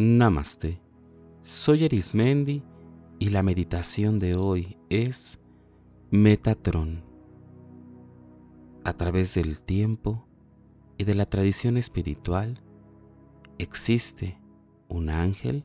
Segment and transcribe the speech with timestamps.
[0.00, 0.80] Namaste.
[1.40, 2.62] Soy Arismendi
[3.18, 5.40] y la meditación de hoy es
[6.12, 7.02] Metatron.
[8.84, 10.24] A través del tiempo
[10.98, 12.62] y de la tradición espiritual
[13.58, 14.40] existe
[14.86, 15.64] un ángel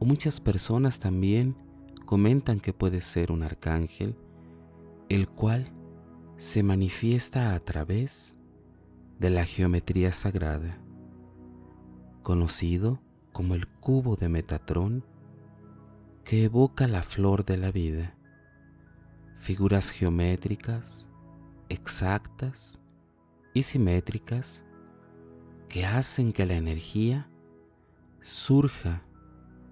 [0.00, 1.54] o muchas personas también
[2.06, 4.16] comentan que puede ser un arcángel,
[5.08, 5.72] el cual
[6.36, 8.36] se manifiesta a través
[9.20, 10.80] de la geometría sagrada,
[12.22, 12.98] conocido
[13.40, 15.02] como el cubo de Metatrón
[16.24, 18.14] que evoca la flor de la vida,
[19.38, 21.08] figuras geométricas,
[21.70, 22.82] exactas
[23.54, 24.66] y simétricas
[25.70, 27.30] que hacen que la energía
[28.20, 29.04] surja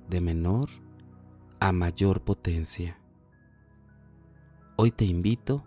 [0.09, 0.71] de menor
[1.61, 2.99] a mayor potencia.
[4.77, 5.67] Hoy te invito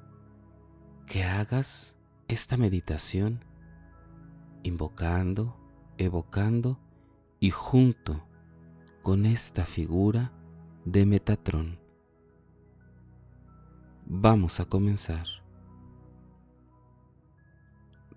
[1.05, 1.95] que hagas
[2.27, 3.45] esta meditación
[4.63, 5.55] invocando,
[5.99, 6.79] evocando
[7.43, 8.23] y junto
[9.01, 10.31] con esta figura
[10.85, 11.79] de Metatrón.
[14.05, 15.25] Vamos a comenzar.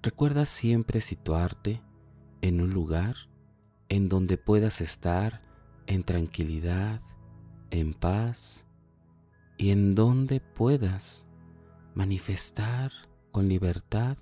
[0.02, 1.80] Recuerda siempre situarte
[2.42, 3.16] en un lugar
[3.88, 5.40] en donde puedas estar
[5.86, 7.00] en tranquilidad,
[7.70, 8.66] en paz
[9.56, 11.24] y en donde puedas
[11.94, 12.92] manifestar
[13.32, 14.18] con libertad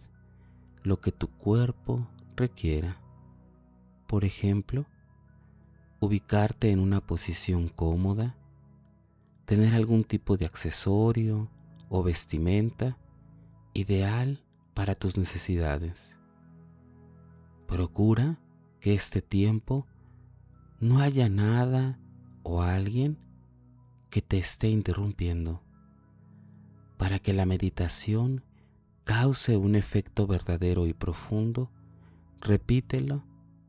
[0.84, 3.00] lo que tu cuerpo requiera.
[4.06, 4.86] Por ejemplo,
[6.02, 8.34] ubicarte en una posición cómoda,
[9.44, 11.48] tener algún tipo de accesorio
[11.88, 12.98] o vestimenta
[13.72, 14.42] ideal
[14.74, 16.18] para tus necesidades.
[17.68, 18.40] Procura
[18.80, 19.86] que este tiempo
[20.80, 22.00] no haya nada
[22.42, 23.16] o alguien
[24.10, 25.62] que te esté interrumpiendo
[26.96, 28.42] para que la meditación
[29.04, 31.70] cause un efecto verdadero y profundo,
[32.40, 33.22] repítelo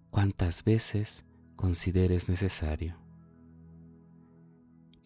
[0.09, 1.25] cuantas veces
[1.55, 2.97] consideres necesario.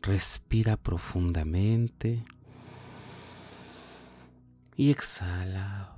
[0.01, 2.23] Respira profundamente
[4.75, 5.93] y exhala.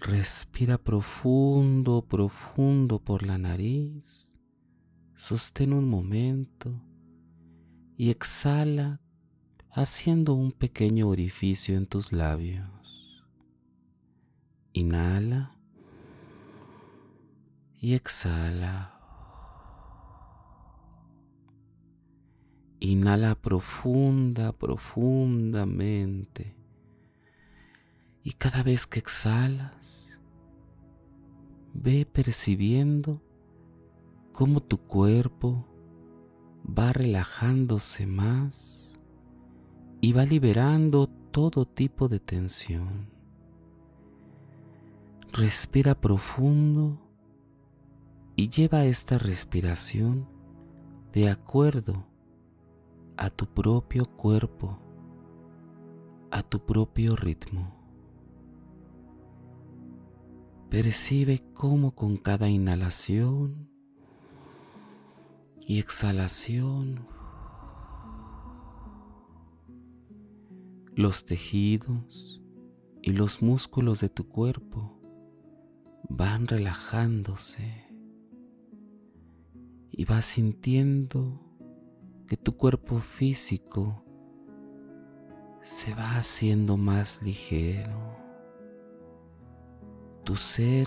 [0.00, 4.32] Respira profundo, profundo por la nariz.
[5.14, 6.82] Sostén un momento
[7.96, 9.00] y exhala
[9.70, 12.81] haciendo un pequeño orificio en tus labios.
[14.74, 15.54] Inhala
[17.78, 18.98] y exhala.
[22.80, 26.56] Inhala profunda, profundamente.
[28.24, 30.20] Y cada vez que exhalas,
[31.74, 33.20] ve percibiendo
[34.32, 35.66] cómo tu cuerpo
[36.66, 38.98] va relajándose más
[40.00, 43.21] y va liberando todo tipo de tensión.
[45.34, 47.00] Respira profundo
[48.36, 50.28] y lleva esta respiración
[51.10, 52.06] de acuerdo
[53.16, 54.78] a tu propio cuerpo,
[56.30, 57.74] a tu propio ritmo.
[60.68, 63.70] Percibe cómo con cada inhalación
[65.62, 67.06] y exhalación
[70.94, 72.42] los tejidos
[73.00, 75.01] y los músculos de tu cuerpo
[76.14, 77.86] van relajándose
[79.90, 81.40] y vas sintiendo
[82.26, 84.04] que tu cuerpo físico
[85.62, 87.98] se va haciendo más ligero.
[90.24, 90.86] Tu ser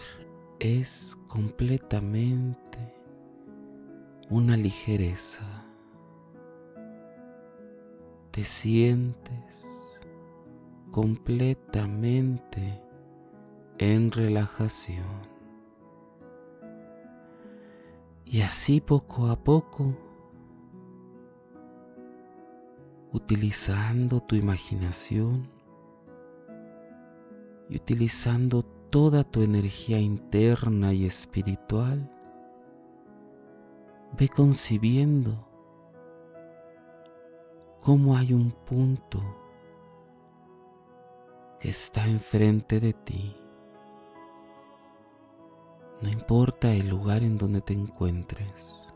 [0.59, 2.93] es completamente
[4.29, 5.65] una ligereza.
[8.29, 9.65] Te sientes
[10.91, 12.84] completamente
[13.77, 15.35] en relajación.
[18.25, 19.93] Y así poco a poco,
[23.11, 25.49] utilizando tu imaginación
[27.69, 32.09] y utilizando toda tu energía interna y espiritual,
[34.17, 35.47] ve concibiendo
[37.81, 39.21] cómo hay un punto
[41.59, 43.44] que está enfrente de ti.
[46.05, 48.93] No importa el lugar en donde te encuentres.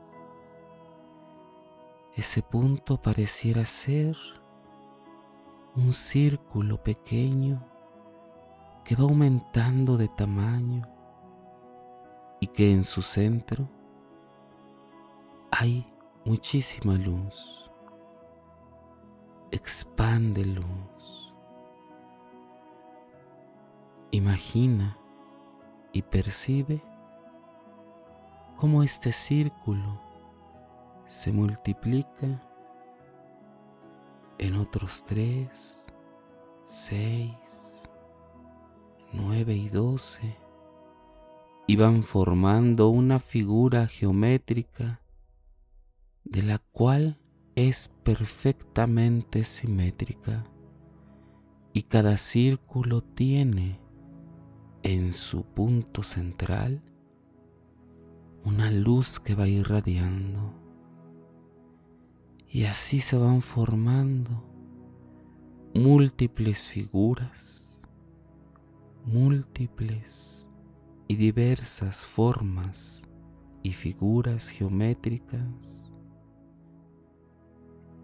[2.16, 4.16] Ese punto pareciera ser
[5.76, 7.66] un círculo pequeño
[8.86, 10.88] que va aumentando de tamaño
[12.40, 13.68] y que en su centro
[15.50, 15.92] hay
[16.26, 17.72] muchísima luz.
[19.50, 21.34] Expande luz.
[24.12, 24.96] Imagina
[25.92, 26.84] y percibe
[28.60, 30.02] cómo este círculo
[31.06, 32.44] se multiplica
[34.38, 35.88] en otros tres,
[36.66, 37.88] seis,
[39.14, 40.36] nueve y doce
[41.68, 45.00] y van formando una figura geométrica
[46.26, 47.18] de la cual
[47.56, 50.44] es perfectamente simétrica
[51.72, 53.80] y cada círculo tiene
[54.84, 56.84] en su punto central
[58.44, 60.54] una luz que va irradiando.
[62.48, 64.44] Y así se van formando
[65.74, 67.84] múltiples figuras,
[69.06, 70.48] múltiples
[71.08, 73.08] y diversas formas
[73.62, 75.90] y figuras geométricas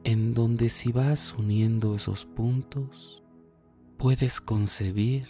[0.05, 3.23] en donde si vas uniendo esos puntos
[3.97, 5.27] puedes concebir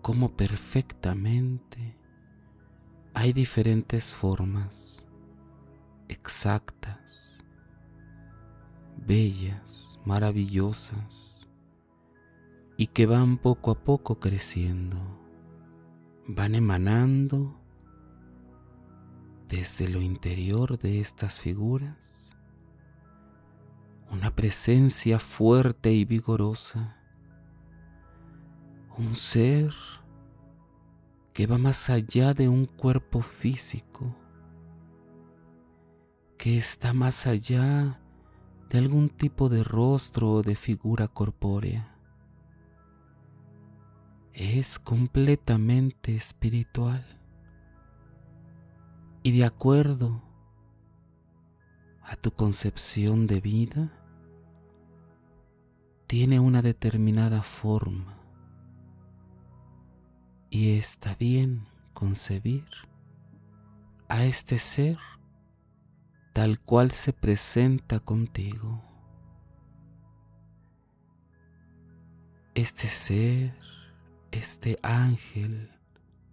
[0.00, 1.97] cómo perfectamente
[3.18, 5.04] hay diferentes formas
[6.06, 7.44] exactas,
[8.96, 11.48] bellas, maravillosas
[12.76, 15.00] y que van poco a poco creciendo,
[16.28, 17.60] van emanando
[19.48, 22.30] desde lo interior de estas figuras
[24.12, 26.96] una presencia fuerte y vigorosa,
[28.96, 29.74] un ser
[31.38, 34.12] que va más allá de un cuerpo físico,
[36.36, 38.00] que está más allá
[38.68, 41.96] de algún tipo de rostro o de figura corpórea.
[44.32, 47.06] Es completamente espiritual
[49.22, 50.20] y de acuerdo
[52.02, 53.92] a tu concepción de vida,
[56.08, 58.17] tiene una determinada forma
[60.50, 62.66] y está bien concebir
[64.08, 64.98] a este ser
[66.32, 68.82] tal cual se presenta contigo.
[72.54, 73.54] Este ser,
[74.30, 75.70] este ángel,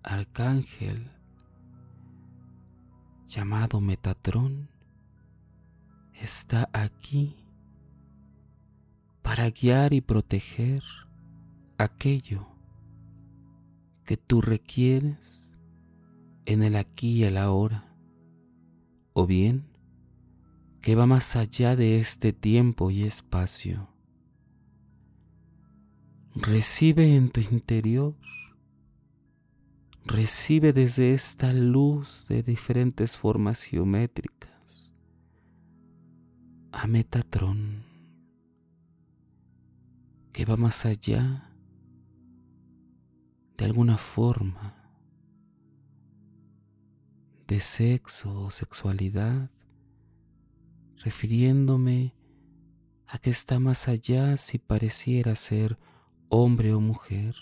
[0.04, 1.12] arcángel,
[3.28, 4.70] llamado Metatrón,
[6.14, 7.36] está aquí
[9.22, 10.84] para guiar y proteger
[11.78, 12.55] aquello
[14.06, 15.54] que tú requieres
[16.46, 17.92] en el aquí y el ahora,
[19.14, 19.76] o bien
[20.86, 23.90] que va más allá de este tiempo y espacio.
[26.36, 28.14] Recibe en tu interior,
[30.06, 34.94] recibe desde esta luz de diferentes formas geométricas
[36.72, 37.84] a Metatron,
[40.34, 41.55] que va más allá
[43.58, 44.76] de alguna forma
[47.48, 49.52] de sexo o sexualidad
[50.98, 52.16] refiriéndome
[53.08, 55.78] a que está más allá si pareciera ser
[56.30, 57.36] hombre o mujer,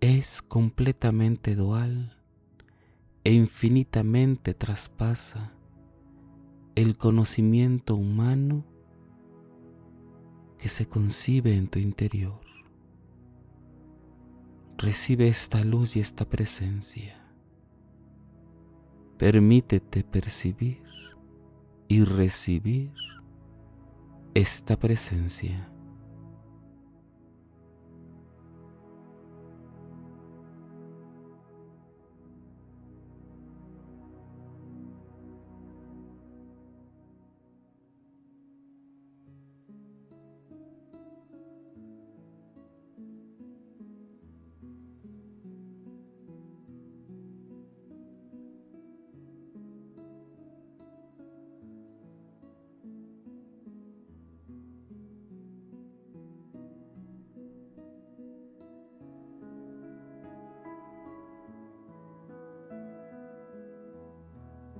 [0.00, 2.16] es completamente dual
[3.24, 5.52] e infinitamente traspasa
[6.74, 8.64] el conocimiento humano
[10.58, 12.47] que se concibe en tu interior.
[14.80, 17.20] Recibe esta luz y esta presencia.
[19.18, 20.84] Permítete percibir
[21.88, 22.92] y recibir
[24.34, 25.68] esta presencia.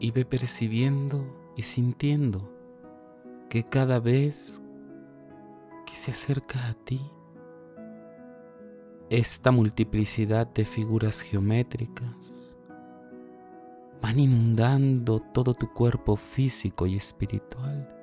[0.00, 1.24] Y ve percibiendo
[1.56, 2.52] y sintiendo
[3.48, 4.62] que cada vez
[5.86, 7.00] que se acerca a ti,
[9.10, 12.58] esta multiplicidad de figuras geométricas
[14.02, 17.94] van inundando todo tu cuerpo físico y espiritual.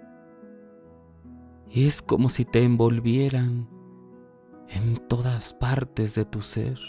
[1.70, 3.68] Y es como si te envolvieran
[4.70, 6.80] en todas partes de tu ser.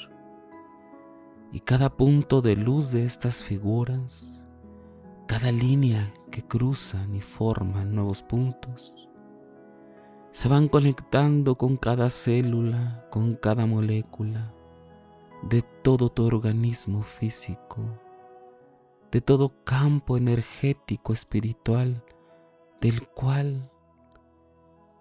[1.52, 4.45] Y cada punto de luz de estas figuras
[5.26, 9.06] cada línea que cruzan y forman nuevos puntos
[10.37, 14.52] se van conectando con cada célula, con cada molécula
[15.42, 17.80] de todo tu organismo físico,
[19.11, 22.04] de todo campo energético espiritual
[22.83, 23.71] del cual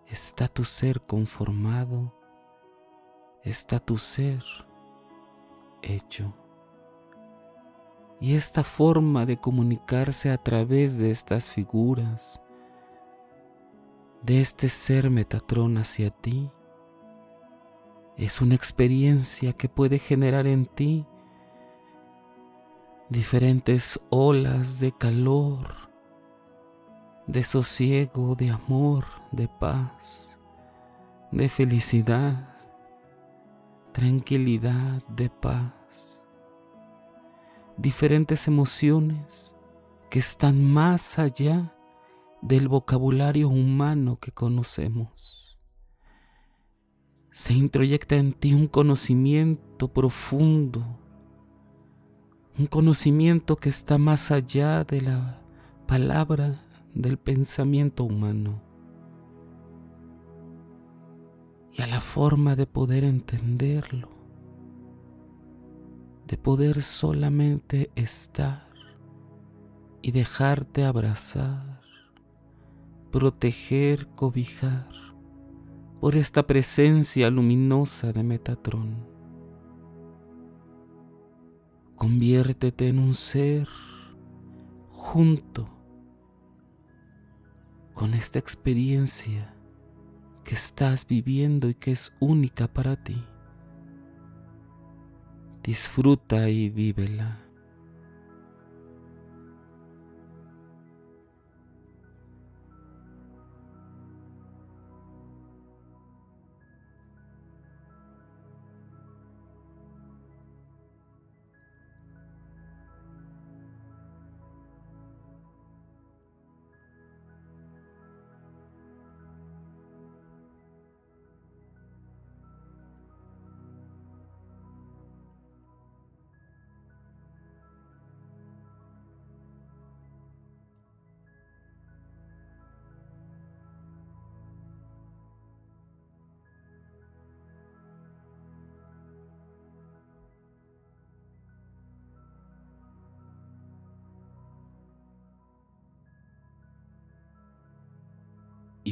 [0.08, 2.14] está tu ser conformado,
[3.44, 4.42] está tu ser
[5.82, 6.34] hecho.
[8.20, 12.42] Y esta forma de comunicarse a través de estas figuras,
[14.24, 16.50] de este ser Metatrón hacia ti,
[18.18, 21.06] es una experiencia que puede generar en ti
[23.10, 25.90] diferentes olas de calor,
[27.28, 30.40] de sosiego, de amor, de paz,
[31.32, 32.56] de felicidad,
[33.92, 35.85] tranquilidad, de paz.
[37.78, 39.56] Diferentes emociones
[40.10, 41.76] que están más allá
[42.42, 45.60] del vocabulario humano que conocemos.
[47.32, 50.86] Se introyecta en ti un conocimiento profundo,
[52.58, 55.42] un conocimiento que está más allá de la
[55.86, 56.64] palabra
[56.94, 58.62] del pensamiento humano
[61.74, 64.15] y a la forma de poder entenderlo,
[66.28, 68.68] de poder solamente estar
[70.02, 71.82] y dejarte abrazar,
[73.12, 74.88] proteger, cobijar
[76.00, 79.08] por esta presencia luminosa de Metatrón.
[81.96, 83.68] Conviértete en un ser
[84.90, 85.70] junto
[87.94, 89.56] con esta experiencia
[90.44, 93.24] que estás viviendo y que es única para ti.
[95.66, 97.45] Disfruta y vívela.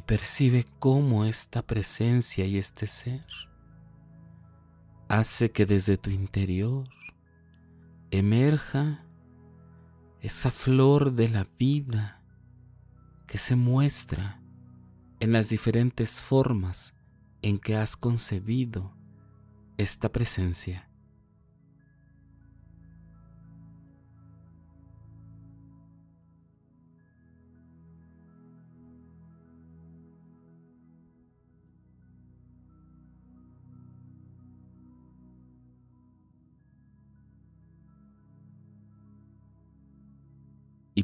[0.05, 3.25] Percibe cómo esta presencia y este ser
[5.07, 6.89] hace que desde tu interior
[8.12, 9.05] emerja
[10.22, 12.22] esa flor de la vida
[13.27, 14.41] que se muestra
[15.19, 16.95] en las diferentes formas
[17.41, 18.95] en que has concebido
[19.77, 20.89] esta presencia.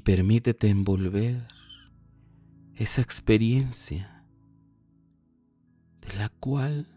[0.09, 1.45] Permítete envolver
[2.73, 4.25] esa experiencia
[6.01, 6.87] de la cual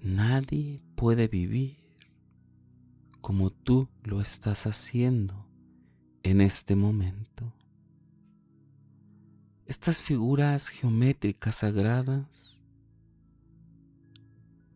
[0.00, 1.76] nadie puede vivir
[3.20, 5.46] como tú lo estás haciendo
[6.22, 7.52] en este momento.
[9.66, 12.64] Estas figuras geométricas sagradas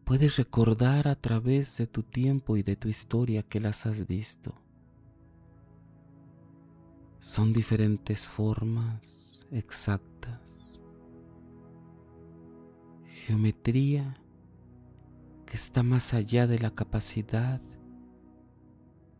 [0.05, 4.55] puedes recordar a través de tu tiempo y de tu historia que las has visto
[7.21, 10.81] son diferentes formas exactas.
[13.27, 14.17] Geometría
[15.45, 17.61] que está más allá de la capacidad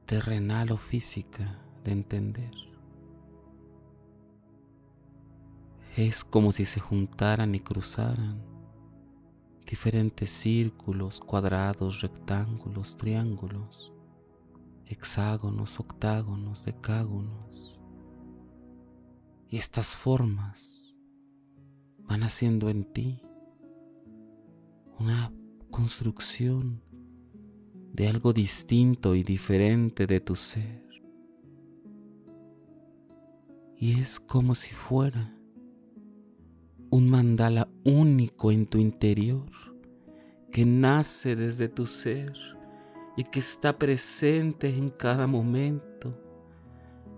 [0.07, 2.55] terrenal o física de entender.
[5.95, 8.43] Es como si se juntaran y cruzaran
[9.67, 13.93] diferentes círculos, cuadrados, rectángulos, triángulos,
[14.87, 17.80] hexágonos, octágonos, decágonos
[19.51, 20.95] y estas formas
[21.99, 23.21] van haciendo en ti
[25.01, 25.33] una
[25.71, 26.81] construcción
[27.93, 30.85] de algo distinto y diferente de tu ser.
[33.77, 35.37] Y es como si fuera
[36.91, 39.51] un mandala único en tu interior
[40.53, 42.35] que nace desde tu ser
[43.17, 45.90] y que está presente en cada momento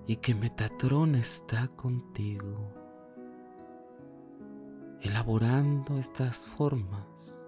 [0.07, 2.73] y que Metatrón está contigo,
[5.01, 7.47] elaborando estas formas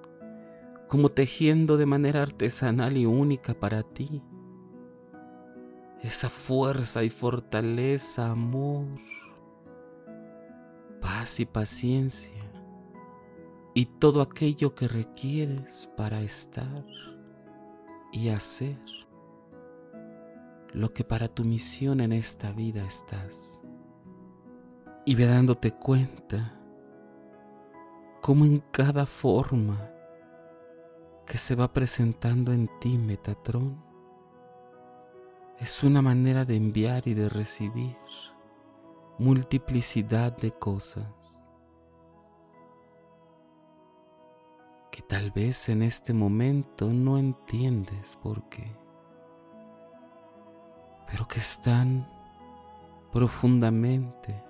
[0.89, 4.23] como tejiendo de manera artesanal y única para ti
[6.03, 8.87] esa fuerza y fortaleza, amor,
[11.01, 12.53] paz y paciencia
[13.73, 16.85] y todo aquello que requieres para estar
[18.13, 18.79] y hacer
[20.75, 23.63] lo que para tu misión en esta vida estás.
[25.07, 26.61] Y ve dándote cuenta
[28.21, 29.91] cómo en cada forma
[31.27, 33.83] que se va presentando en ti, Metatrón,
[35.59, 37.97] es una manera de enviar y de recibir
[39.19, 41.41] multiplicidad de cosas
[44.91, 48.77] que tal vez en este momento no entiendes por qué,
[51.15, 52.05] pero que están
[53.13, 54.43] profundamente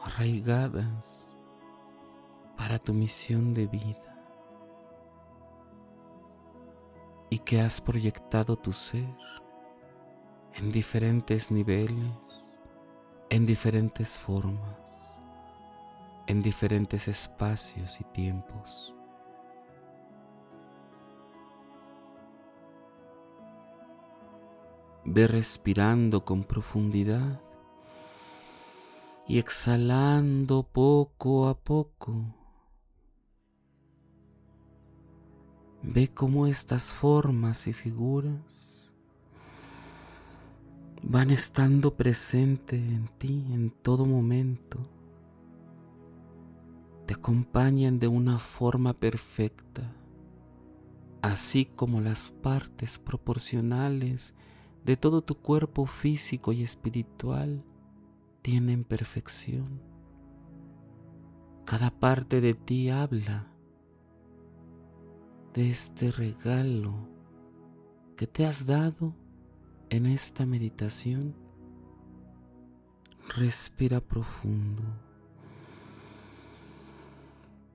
[0.00, 1.36] arraigadas
[2.56, 4.24] para tu misión de vida
[7.28, 9.16] y que has proyectado tu ser
[10.54, 12.60] en diferentes niveles,
[13.28, 15.18] en diferentes formas,
[16.28, 18.94] en diferentes espacios y tiempos.
[25.04, 27.40] Ve respirando con profundidad
[29.26, 32.34] y exhalando poco a poco.
[35.82, 38.72] Ve cómo estas formas y figuras
[41.02, 44.78] van estando presente en ti en todo momento.
[47.06, 49.92] Te acompañan de una forma perfecta,
[51.20, 54.34] así como las partes proporcionales
[54.84, 57.64] de todo tu cuerpo físico y espiritual
[58.42, 59.80] tienen perfección.
[61.64, 63.46] Cada parte de ti habla
[65.54, 67.08] de este regalo
[68.16, 69.14] que te has dado
[69.90, 71.34] en esta meditación,
[73.36, 74.82] respira profundo.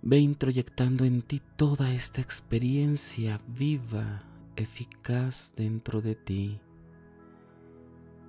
[0.01, 4.23] Ve introyectando en ti toda esta experiencia viva,
[4.55, 6.59] eficaz dentro de ti.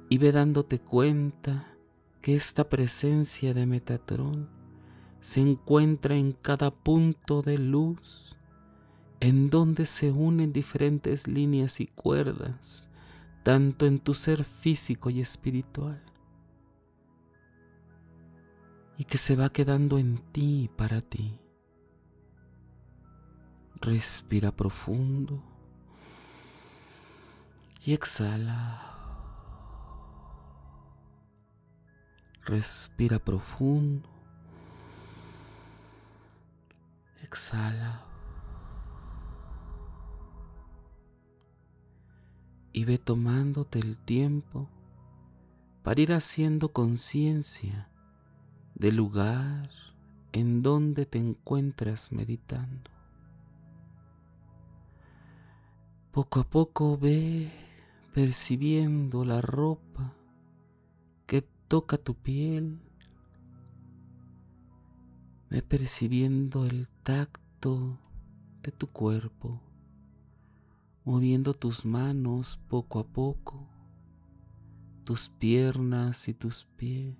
[0.09, 1.75] Y ve dándote cuenta
[2.23, 4.49] que esta presencia de Metatrón
[5.21, 8.37] se encuentra en cada punto de luz,
[9.21, 12.89] en donde se unen diferentes líneas y cuerdas
[13.49, 16.03] tanto en tu ser físico y espiritual,
[18.99, 21.41] y que se va quedando en ti y para ti.
[23.81, 25.43] Respira profundo
[27.87, 28.88] y exhala.
[32.49, 34.09] Respira profundo.
[37.23, 38.09] Exhala.
[42.73, 44.69] y ve tomándote el tiempo
[45.83, 47.89] para ir haciendo conciencia
[48.77, 49.71] del lugar
[50.31, 52.91] en donde te encuentras meditando.
[56.13, 57.51] Poco a poco ve
[58.15, 60.15] percibiendo la ropa
[61.69, 62.81] toca tu piel,
[65.51, 67.99] ve percibiendo el tacto
[68.63, 69.63] de tu cuerpo
[71.09, 73.67] moviendo tus manos poco a poco,
[75.05, 77.17] tus piernas y tus pies.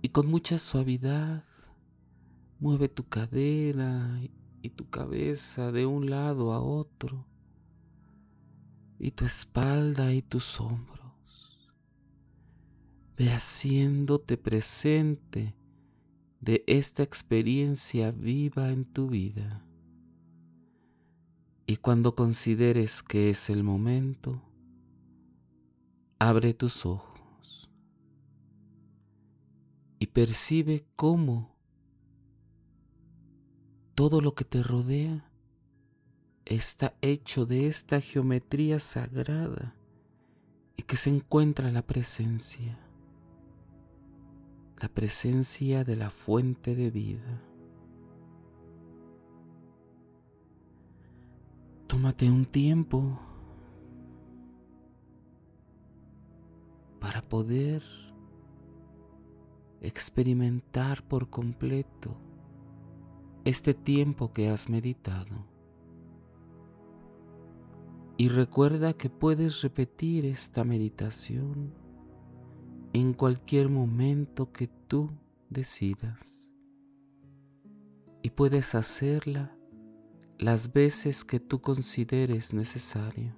[0.00, 1.44] Y con mucha suavidad
[2.58, 4.18] mueve tu cadera
[4.62, 7.26] y tu cabeza de un lado a otro,
[8.98, 10.97] y tu espalda y tus hombros.
[13.18, 15.56] Ve haciéndote presente
[16.40, 19.64] de esta experiencia viva en tu vida.
[21.66, 24.40] Y cuando consideres que es el momento,
[26.20, 27.68] abre tus ojos
[29.98, 31.56] y percibe cómo
[33.96, 35.28] todo lo que te rodea
[36.44, 39.74] está hecho de esta geometría sagrada
[40.76, 42.78] y que se encuentra la presencia,
[44.80, 47.42] la presencia de la fuente de vida.
[51.88, 53.18] Tómate un tiempo
[57.00, 57.82] para poder
[59.80, 62.16] experimentar por completo
[63.44, 65.46] este tiempo que has meditado.
[68.16, 71.72] Y recuerda que puedes repetir esta meditación
[72.92, 75.10] en cualquier momento que tú
[75.50, 76.50] decidas.
[78.22, 79.56] Y puedes hacerla
[80.38, 83.36] las veces que tú consideres necesario.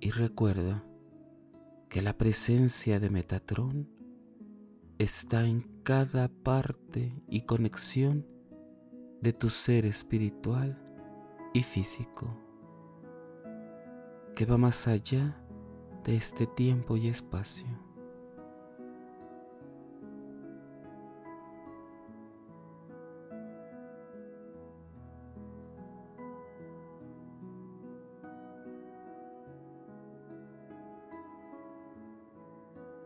[0.00, 0.84] Y recuerda
[1.88, 3.88] que la presencia de Metatron
[4.98, 8.26] está en cada parte y conexión
[9.22, 10.78] de tu ser espiritual
[11.54, 12.38] y físico,
[14.34, 15.42] que va más allá
[16.06, 17.66] de este tiempo y espacio.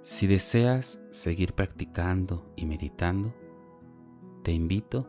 [0.02, 3.34] Si deseas seguir practicando y meditando,
[4.42, 5.08] te invito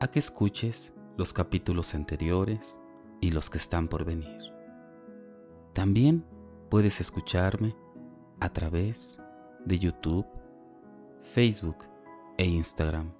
[0.00, 2.78] a que escuches los capítulos anteriores
[3.20, 4.38] y los que están por venir.
[5.74, 6.24] También
[6.68, 7.76] puedes escucharme
[8.40, 9.20] a través
[9.64, 10.26] de YouTube,
[11.22, 11.84] Facebook
[12.36, 13.12] e Instagram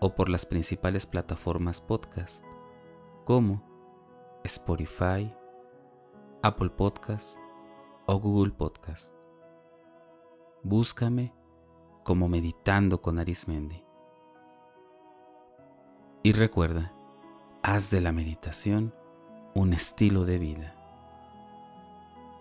[0.00, 2.44] o por las principales plataformas podcast
[3.24, 3.62] como
[4.44, 5.32] Spotify,
[6.42, 7.38] Apple Podcast
[8.06, 9.22] o Google Podcast
[10.62, 11.32] búscame
[12.04, 13.84] como meditando con Arismendi.
[16.22, 16.92] Y recuerda,
[17.62, 18.94] haz de la meditación
[19.54, 20.81] un estilo de vida.